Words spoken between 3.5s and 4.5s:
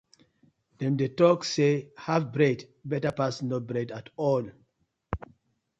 bread atol.